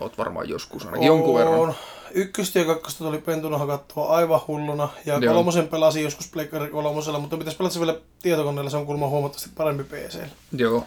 [0.00, 1.74] Oot varmaan joskus ainakin jonkun verran.
[2.14, 4.88] Ykköstä ja kakkosta tuli pentuna hakattua aivan hulluna.
[5.06, 5.34] Ja Joo.
[5.34, 9.50] kolmosen pelasin joskus Pleikkari kolmosella, mutta pitäisi pelata se vielä tietokoneella, se on kuulemma huomattavasti
[9.56, 10.20] parempi PC.
[10.52, 10.86] Joo.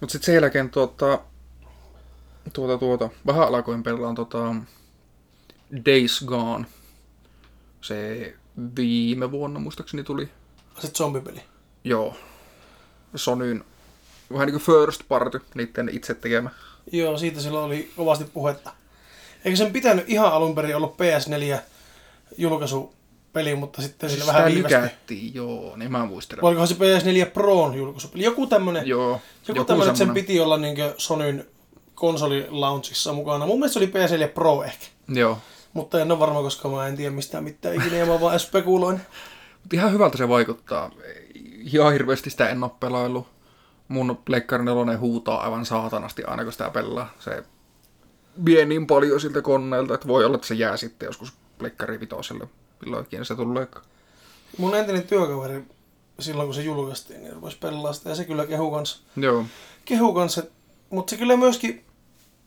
[0.00, 1.20] Mutta sitten sen jälkeen tuota,
[2.52, 4.54] tuota, tuota, vähän alkoin pelaan tuota,
[5.86, 6.66] Days Gone.
[7.80, 8.34] Se
[8.76, 10.28] viime vuonna muistaakseni tuli.
[10.78, 11.40] Se zombipeli.
[11.84, 12.16] Joo.
[13.14, 13.64] Sonyn
[14.32, 16.50] vähän niin kuin first party, niiden itse tekemä.
[16.92, 18.72] Joo, siitä silloin oli kovasti puhetta.
[19.46, 21.58] Eikö sen pitänyt ihan alun perin olla PS4
[22.38, 26.44] julkaisupeli, mutta sitten sillä Sitä vähän lykättiin, joo, niin mä muistelen.
[26.44, 28.24] Olikohan se PS4 Proon julkaisupeli?
[28.24, 31.46] Joku tämmönen, Joo, joku tämmönen, että sen piti olla niinkö Sonyn
[31.94, 33.46] konsolilaunchissa mukana.
[33.46, 34.86] Mun mielestä se oli PS4 Pro ehkä.
[35.08, 35.38] Joo.
[35.72, 39.00] Mutta en ole varma, koska mä en tiedä mistään mitään ikinä ja mä vaan spekuloin.
[39.62, 40.90] Mutta ihan hyvältä se vaikuttaa.
[41.72, 43.26] Ihan hirveästi sitä en ole pelaillut.
[43.88, 47.12] Mun Pleikkari 4 huutaa aivan saatanasti aina kun sitä pelaa.
[47.18, 47.42] Se
[48.44, 52.48] vie niin paljon siltä koneelta, että voi olla, että se jää sitten joskus Pleikkari vitoselle.
[52.84, 53.66] Milloinkin se tulee.
[54.58, 55.64] Mun entinen työkaveri
[56.20, 59.02] silloin kun se julkaistiin, niin rupesi pelaa sitä ja se kyllä kehu kans.
[59.16, 59.44] Joo.
[59.84, 60.40] Kehu kans,
[60.90, 61.84] mutta se kyllä myöskin,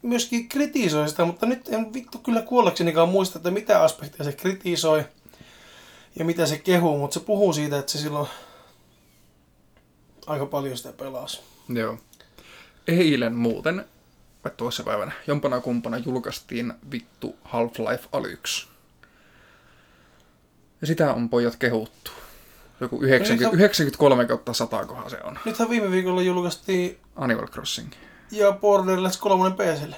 [0.02, 5.04] myöskin kritisoi sitä, mutta nyt en vittu kyllä kuollaksenikaan muista, että mitä aspekteja se kritisoi
[6.15, 8.28] ja mitä se kehuu, mutta se puhuu siitä, että se silloin
[10.28, 11.41] aika paljon sitä pelasi.
[11.69, 11.97] Joo.
[12.88, 13.86] Eilen muuten,
[14.43, 18.67] vai tuossa päivänä, jompana kumpana julkaistiin vittu Half-Life Alyx.
[20.82, 22.12] Ja sitä on pojat kehuttu.
[22.82, 25.39] Joku 90, Nythän- 93 kautta 100 kohan se on.
[25.45, 27.91] Nythän viime viikolla julkaistiin Animal Crossing.
[28.32, 29.95] ja Borderlands 3 PClle.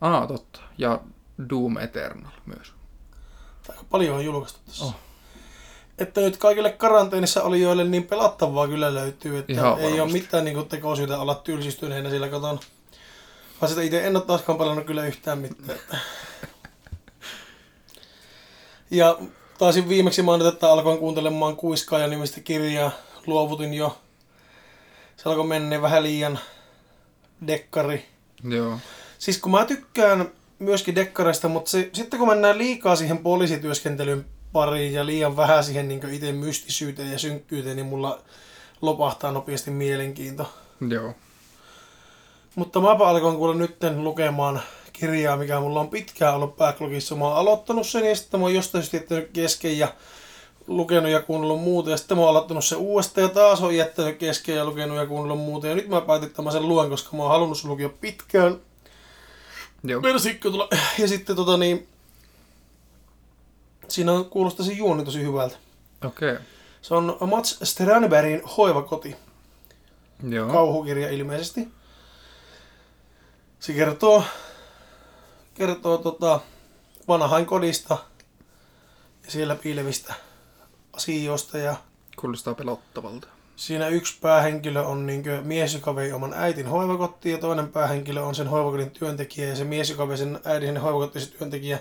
[0.00, 0.60] Aa, totta.
[0.78, 1.00] Ja
[1.50, 2.72] Doom Eternal myös.
[3.68, 4.84] Aika paljon on julkaistu tässä.
[4.84, 4.94] Oh.
[5.98, 10.20] Että nyt kaikille karanteenissa olijoille niin pelattavaa kyllä löytyy, että Ihan ei ole varmasti.
[10.20, 12.60] mitään niin tekosyytä olla tylsistyneenä sillä kotona.
[13.60, 15.78] Vaan sitä itse en ole taaskaan pelannut kyllä yhtään mitään.
[18.90, 19.18] Ja
[19.58, 22.90] taisin viimeksi mainita, että alkoin kuuntelemaan Kuiskaaja nimistä kirjaa.
[23.26, 23.98] Luovutin jo.
[25.16, 26.38] Se alkoi mennä vähän liian
[27.46, 28.06] dekkari.
[28.44, 28.78] Joo.
[29.18, 34.92] Siis kun mä tykkään myöskin dekkareista, mutta se, sitten kun mennään liikaa siihen poliisityöskentelyn pariin
[34.92, 38.22] ja liian vähän siihen niin itse mystisyyteen ja synkkyyteen, niin mulla
[38.82, 40.52] lopahtaa nopeasti mielenkiinto.
[40.88, 41.14] Joo.
[42.54, 44.60] Mutta mäpä alkoin kuulla nytten lukemaan
[44.92, 47.16] kirjaa, mikä mulla on pitkään ollut backlogissa.
[47.16, 49.92] Mä oon aloittanut sen ja sitten mä oon jostain syystä jättänyt kesken ja
[50.66, 51.90] lukenut ja kuunnellut muuta.
[51.90, 55.06] Ja sitten mä oon aloittanut sen uudestaan ja taas on jättänyt kesken ja lukenut ja
[55.06, 55.66] kuunnellut muuta.
[55.66, 58.60] Ja nyt mä päätin, että mä sen luen, koska mä oon halunnut sen lukea pitkään.
[59.84, 60.00] Joo.
[60.02, 60.68] Persikko tulla.
[60.98, 61.88] Ja sitten tota niin...
[63.88, 65.56] Siinä on kuulostaa se juoni tosi hyvältä.
[66.04, 66.32] Okei.
[66.32, 66.42] Okay.
[66.82, 69.16] Se on Mats Strandbergin Hoivakoti.
[70.28, 70.52] Joo.
[70.52, 71.68] Kauhukirja ilmeisesti.
[73.60, 74.24] Se kertoo,
[75.54, 76.40] kertoo tota,
[77.08, 77.98] vanhain kodista
[79.24, 80.14] ja siellä piilevistä
[80.92, 81.58] asioista.
[81.58, 81.76] Ja
[82.16, 83.28] Kuulostaa pelottavalta.
[83.56, 88.34] siinä yksi päähenkilö on niinkö mies, joka vei oman äitin hoivakottiin ja toinen päähenkilö on
[88.34, 89.48] sen hoivakodin työntekijä.
[89.48, 91.78] Ja se mies, joka vei sen äidin hoivakottiin, se työntekijä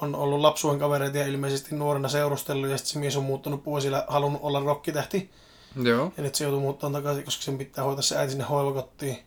[0.00, 2.70] on ollut lapsuuden kavereita ja ilmeisesti nuorena seurustellut.
[2.70, 5.30] Ja sitten se mies on muuttunut pois ja halunnut olla rokkitähti.
[5.82, 6.12] Joo.
[6.16, 9.18] Ja nyt se joutuu muuttamaan takaisin, koska sen pitää hoitaa se äiti sinne hoivakottiin.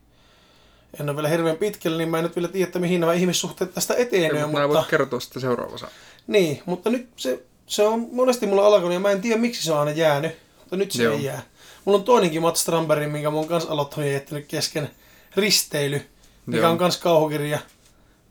[0.99, 3.73] En ole vielä hirveän pitkällä, niin mä en nyt vielä tiedä, että mihin nämä ihmissuhteet
[3.73, 4.25] tästä etenee.
[4.25, 5.87] Ei, mutta mutta, mä voin kertoa sitten seuraavassa.
[6.27, 9.73] niin, mutta nyt se, se on monesti mulla alkanut ja mä en tiedä miksi se
[9.73, 10.31] on aina jäänyt.
[10.59, 11.13] Mutta nyt se Joo.
[11.13, 11.41] ei jää.
[11.85, 14.91] Mulla on toinenkin Mats Strandberg, minkä mä oon kanssa aloittanut ja jättänyt kesken.
[15.35, 16.01] Risteily,
[16.45, 16.71] mikä Joo.
[16.71, 17.59] on kans kauhukirja,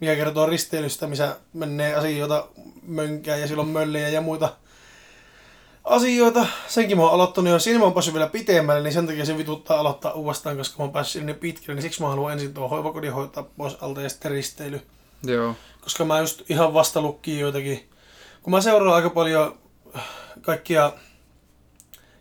[0.00, 2.48] mikä kertoo risteilystä, missä menee asioita
[2.82, 4.56] mönkään ja silloin möllejä ja muita
[5.84, 6.46] asioita.
[6.68, 7.58] Senkin mä oon aloittanut jo.
[7.58, 10.84] Siinä mä oon päässyt vielä pitemmälle, niin sen takia se vituttaa aloittaa uudestaan, koska mä
[10.84, 11.74] oon päässyt sinne pitkälle.
[11.74, 14.80] Niin siksi mä haluan ensin tuo hoivakodin hoitaa pois alta ja sitten risteily.
[15.22, 15.56] Joo.
[15.80, 17.90] Koska mä just ihan vasta lukkiin joitakin.
[18.42, 19.58] Kun mä seuraan aika paljon
[20.40, 20.92] kaikkia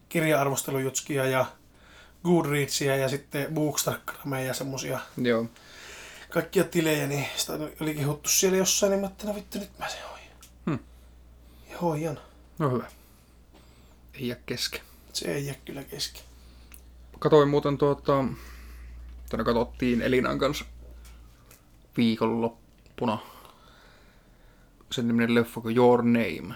[0.10, 1.46] kirja-arvostelujutskia ja
[2.24, 5.46] Goodreadsia ja sitten Bookstagrameja ja semmosia Joo.
[6.30, 9.90] kaikkia tilejä, niin sitä oli kehuttu siellä jossain, niin mä ajattelin, no vittu nyt mä
[9.90, 10.38] sen hoidan.
[10.66, 10.80] Hmm.
[11.72, 12.20] Ja hoidan.
[12.60, 12.86] No hyvä.
[14.14, 14.82] Ei jää kesken.
[15.14, 16.22] Se ei jää kyllä kesken.
[17.20, 18.26] Katoin muuten tuota,
[19.30, 20.66] tänne katsottiin Elinan kanssa
[21.98, 23.20] viikonloppuna
[24.92, 26.56] sen niminen leffa kuin Your Name.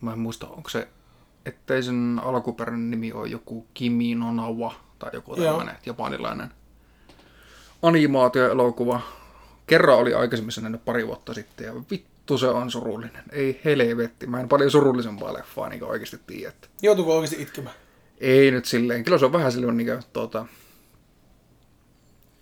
[0.00, 0.88] Mä en muista, onko se,
[1.46, 6.50] ettei sen alkuperäinen nimi ole joku Kimi no Nawa tai joku tämmöinen japanilainen
[7.82, 9.00] animaatioelokuva.
[9.66, 13.22] Kerran oli aikaisemmin sen nähnyt pari vuotta sitten ja vittu se on surullinen.
[13.32, 14.26] Ei helvetti.
[14.26, 16.48] Mä en paljon surullisempaa leffaa niin oikeasti tiedä.
[16.48, 17.76] että- Joutuuko oikeasti itkemään?
[18.20, 19.04] ei nyt silleen.
[19.04, 20.46] Kyllä se on vähän silloin niin kuin, tuota,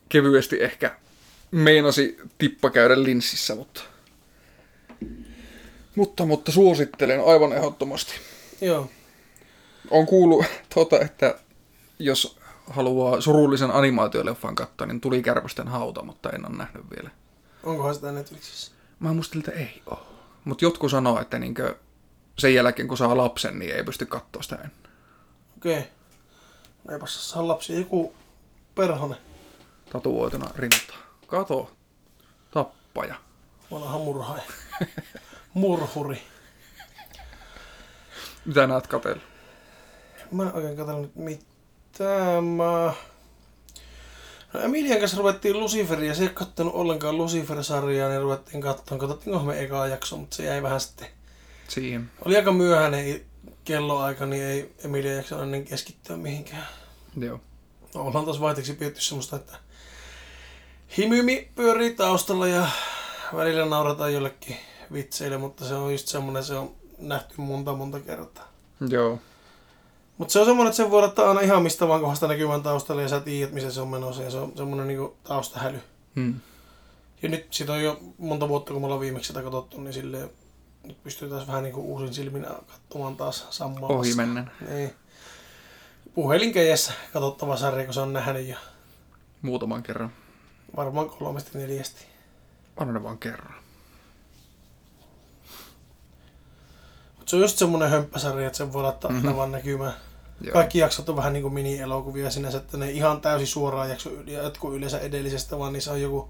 [0.09, 0.96] kevyesti ehkä
[1.51, 3.81] meinasi tippa käydä linssissä, mutta,
[5.94, 8.12] mutta, mutta suosittelen aivan ehdottomasti.
[8.61, 8.90] Joo.
[9.90, 11.38] On kuullut, tuota, että
[11.98, 12.38] jos
[12.70, 17.11] haluaa surullisen animaatioleffan katsoa, niin tuli kärpästen hauta, mutta en ole nähnyt vielä.
[17.62, 18.72] Onkohan sitä Netflixissä?
[19.01, 19.99] Mä muistelin, että ei ole.
[20.45, 21.77] Mutta jotkut sanoo, että niinkö
[22.39, 24.73] sen jälkeen kun saa lapsen, niin ei pysty katsoa sitä ennen.
[25.57, 25.79] Okei.
[25.79, 25.91] Okay.
[26.91, 27.79] Eipä saa lapsia.
[27.79, 28.15] Joku
[28.75, 29.19] perhonen.
[29.93, 30.97] Tatuoituna rintaa.
[31.27, 31.71] Kato.
[32.51, 33.15] Tappaja.
[33.71, 34.43] Vanha murhaaja.
[35.55, 36.23] Murhuri.
[38.45, 39.23] Mitä näet katella?
[40.33, 42.45] Mä en oikein katsellut mitään.
[42.45, 42.93] Mä...
[44.53, 46.15] No Emilian kanssa ruvettiin Luciferia.
[46.15, 49.01] Se ei kattonut ollenkaan Lucifer-sarjaa, niin ruvettiin katsomaan.
[49.01, 51.07] Katsottiinko me ekaa jakso, mutta se jäi vähän sitten.
[51.69, 52.11] Siihen.
[52.25, 53.21] Oli aika myöhäinen
[53.65, 56.67] kelloaika, niin ei Emilia jaksanut ennen keskittyä mihinkään.
[57.17, 57.41] Joo.
[57.95, 59.59] No, ollaan taas vaihteeksi pietty semmoista, että
[60.99, 62.69] himymi pyörii taustalla ja
[63.37, 64.57] välillä naurataan jollekin
[64.93, 68.53] vitseille, mutta se on just semmoinen, se on nähty monta monta kertaa.
[68.89, 69.19] Joo.
[70.19, 73.03] Mutta se on semmoinen, että sen voi laittaa aina ihan mistä vaan kohdasta näkymään taustalle
[73.03, 75.81] ja sä tiedät, missä se on menossa ja se on semmoinen niinku taustahäly.
[76.17, 76.35] Hmm.
[77.23, 80.31] Ja nyt siitä on jo monta vuotta, kun me ollaan viimeksi sitä katsottu, niin silleen
[80.83, 83.89] nyt pystyy taas vähän niinku uusin silmin katsomaan taas samaa.
[83.89, 84.51] Ohi mennen.
[84.69, 84.95] Niin.
[86.15, 88.57] Puhelinkeijässä katsottava sarja, kun se on nähnyt ja
[89.43, 90.13] Muutaman kerran.
[90.77, 92.05] varmaan kolmesti neljästi.
[92.77, 93.55] Anna ne vaan kerran.
[97.17, 99.29] Mutta se on just semmoinen hömppäsarja, että sen voi laittaa mm-hmm.
[99.29, 99.37] Mhm.
[99.37, 99.95] vaan näkymään.
[100.40, 100.53] Joo.
[100.53, 104.74] Kaikki jaksot on vähän niin kuin mini-elokuvia sinänsä, että ne ihan täysin suoraan jakso jatkuu
[104.74, 106.29] yleensä edellisestä, vaan niissä on joku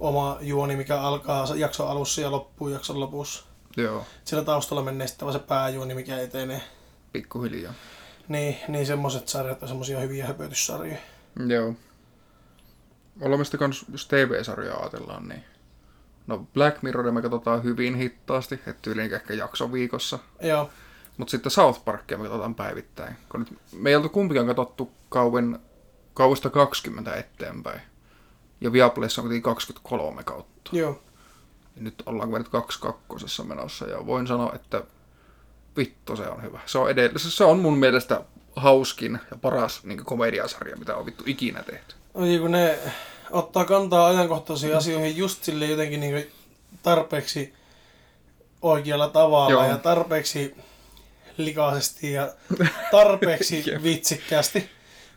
[0.00, 3.44] oma juoni, mikä alkaa jakson alussa ja loppuu jakson lopussa.
[3.76, 4.06] Joo.
[4.24, 6.60] Siellä taustalla menee sitten se pääjuoni, mikä etenee.
[7.12, 7.74] Pikkuhiljaa.
[8.28, 10.98] Niin, niin semmoiset sarjat on semmoisia hyviä höpötyssarjoja.
[11.46, 11.74] Joo.
[13.20, 15.44] Ollaan me sitten kans, jos TV-sarjaa ajatellaan, niin...
[16.26, 20.18] No Black Mirror me katsotaan hyvin hittaasti, että tyyliin ehkä jakso viikossa.
[20.42, 20.70] Joo,
[21.16, 23.16] Mutta sitten South Parkia me katsotaan päivittäin.
[23.28, 25.58] Kun nyt me ei oltu kumpikaan katsottu kauan,
[26.14, 27.80] kauista 20 eteenpäin.
[28.60, 30.70] Ja Viaplayssa on kuitenkin 23 kautta.
[30.72, 31.00] joo.
[31.76, 34.82] Ja nyt ollaan kaksi kakkosessa menossa ja voin sanoa, että
[35.76, 36.60] vittu se on hyvä.
[36.66, 38.20] Se on, edellä, se on mun mielestä
[38.56, 41.94] hauskin ja paras niin komediasarja, mitä on vittu ikinä tehty.
[42.14, 42.78] Niin kun ne
[43.30, 46.30] ottaa kantaa ajankohtaisiin asioihin just sille jotenkin niin
[46.82, 47.54] tarpeeksi
[48.62, 49.64] oikealla tavalla Joo.
[49.68, 50.56] ja tarpeeksi
[51.36, 52.32] likaisesti ja
[52.90, 54.70] tarpeeksi vitsikkäästi,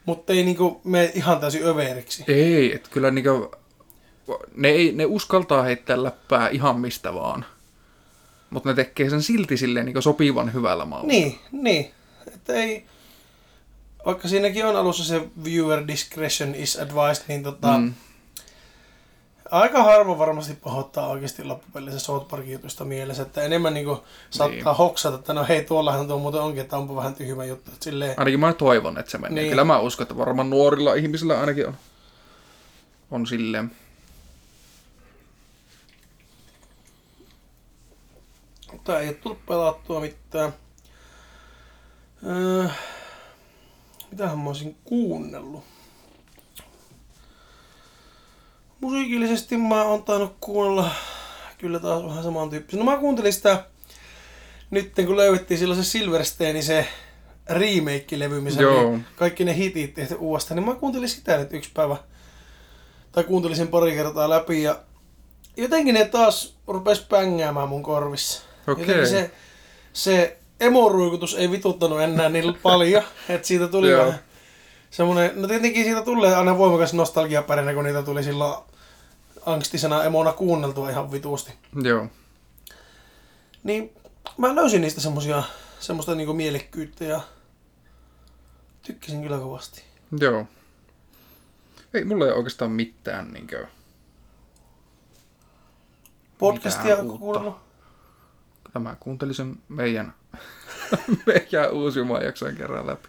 [0.06, 2.23] mutta ei niinku mene ihan täysin överiksi.
[2.27, 3.51] Ei, että kyllä niinku,
[4.56, 7.45] ne, ei, ne uskaltaa heittää läppää ihan mistä vaan.
[8.49, 11.08] Mutta ne tekee sen silti silleen niin sopivan hyvällä maulla.
[11.08, 11.91] Niin, niin.
[12.27, 12.86] Että ei,
[14.06, 17.93] vaikka siinäkin on alussa se viewer discretion is advised, niin tota, mm.
[19.52, 24.78] Aika harva varmasti pahoittaa oikeasti loppupelissä South Parkin jutusta mielessä, että enemmän niinku saattaa Niin.
[24.78, 27.72] hoksata, että no hei, tuollahan tuo muuten onkin, että onpa vähän tyhmä juttu.
[27.72, 29.36] Että silleen, Ainakin mä toivon, että se menee.
[29.44, 29.50] Niin.
[29.50, 31.76] Kyllä mä uskon, että varmaan nuorilla ihmisillä ainakin on,
[33.12, 33.72] on silleen.
[38.72, 40.54] mutta ei ole tullut pelattua mitään.
[42.28, 42.68] Öö,
[44.12, 45.64] mitähän mä olisin kuunnellut?
[48.82, 50.92] Musiikillisesti mä oon tainnut kuunnella
[51.58, 52.78] kyllä taas vähän samantyyppistä.
[52.78, 53.63] No mä kuuntelin sitä
[54.72, 56.88] nyt kun löydettiin silloin se Silversteinin se
[57.50, 59.00] remake-levy, missä Joo.
[59.16, 61.98] kaikki ne hitit tehty uudestaan, niin mä kuuntelin sitä nyt yksi päivä.
[63.12, 64.80] Tai kuuntelin sen pari kertaa läpi ja
[65.58, 68.42] jotenkin ne taas rupes pängäämään mun korvissa.
[68.68, 68.82] Okei.
[68.82, 69.32] Jotenkin se,
[69.94, 74.20] se emoruikutus ei vituttanut enää niin paljon, että siitä tuli vähän
[74.91, 78.63] semmoinen, no tietenkin siitä tulee aina voimakas nostalgiapärinä, kun niitä tuli silloin
[79.45, 81.54] angstisena emona kuunneltua ihan vituusti.
[81.84, 82.08] Joo.
[83.63, 83.93] Niin
[84.38, 85.43] mä löysin niistä semmosia,
[85.80, 87.21] semmoista niinku mielekkyyttä ja
[88.82, 89.84] tykkäsin kyllä kovasti.
[90.19, 90.47] Joo.
[91.93, 93.67] Ei, mulla ei oikeastaan mitään niinkö...
[96.38, 97.56] Podcastia kuunnellut.
[98.80, 100.13] Mä kuuntelin sen meidän,
[101.26, 103.08] meidän uusimman jakson kerran läpi.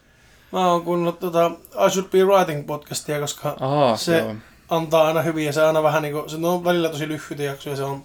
[0.52, 1.50] Mä oon kuunnellut tota
[1.87, 4.34] I Should Be Writing podcastia, koska Aha, se joo.
[4.68, 7.82] antaa aina hyvin ja se aina vähän niinku, se on välillä tosi lyhyitä jaksoja, se
[7.82, 8.04] on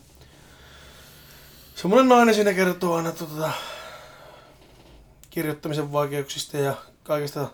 [1.76, 3.52] semmoinen nainen siinä kertoo aina tota,
[5.30, 7.48] kirjoittamisen vaikeuksista ja kaikesta,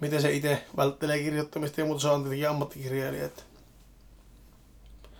[0.00, 3.24] miten se itse välttelee kirjoittamista ja muuta se on tietenkin ammattikirjailija.
[3.24, 3.42] Että.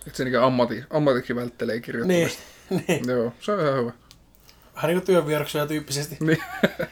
[0.07, 2.41] Että se niinkö ammati, ammatiksi välttelee Niin, kirjoittamista.
[2.87, 3.91] niin, Joo, se on ihan hyvä.
[4.75, 6.17] vähän niinku työnvieroksuja tyyppisesti.
[6.19, 6.43] Niin.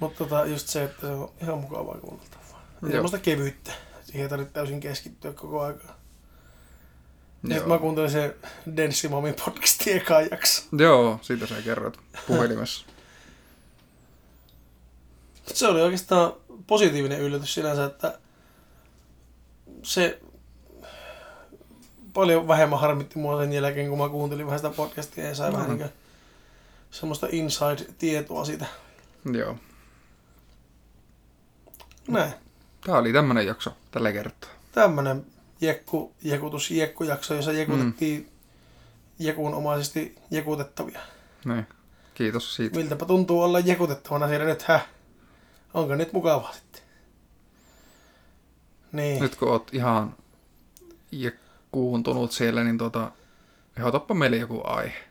[0.00, 2.62] Mutta tota, just se, että se on ihan mukavaa kuunneltavaa.
[2.82, 2.90] Ja Joo.
[2.90, 3.72] semmoista kevyyttä.
[4.04, 5.98] Siihen ei tarvitse täysin keskittyä koko aikaa.
[7.48, 8.36] Sit mä kuuntelin se
[8.76, 10.62] Denssimomin podcastin ekaan jakso.
[10.78, 12.86] Joo, siitä sä kerrot puhelimessa.
[15.54, 16.32] Se oli oikeastaan
[16.66, 18.18] positiivinen yllätys sinänsä, että
[19.82, 20.20] se
[22.12, 25.56] paljon vähemmän harmitti mua sen jälkeen, kun mä kuuntelin vähän sitä podcastia ja sai No.
[25.58, 25.90] vähän niin
[26.90, 28.66] semmoista inside-tietoa siitä.
[29.32, 29.56] Joo.
[32.08, 32.32] Näin.
[32.86, 34.50] Tää oli tämmönen jakso tällä kertaa.
[34.72, 35.26] Tämmönen
[35.60, 38.28] jekku, jekutus, jekkujakso, jossa jekutettiin mm.
[39.18, 41.00] jekunomaisesti jekutettavia.
[41.44, 41.66] Niin.
[42.14, 42.78] Kiitos siitä.
[42.78, 44.86] Miltäpä tuntuu olla jekutettavana siellä nyt, häh?
[45.74, 46.82] Onko nyt mukavaa sitten?
[48.92, 49.22] Niin.
[49.22, 50.16] Nyt kun oot ihan
[51.12, 51.30] ja
[51.72, 53.12] kuuntunut siellä, niin tota,
[53.76, 55.04] ehdotappa meille joku aihe.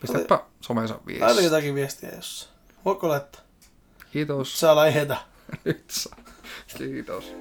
[0.00, 1.44] Pistäpä someensa Laita viesti.
[1.44, 2.54] jotakin viestiä jossain.
[2.84, 3.40] Voiko laittaa?
[4.12, 4.60] Kiitos.
[4.60, 5.16] Saa aiheita.
[5.64, 6.16] Nyt saa.
[6.78, 7.34] Kiitos.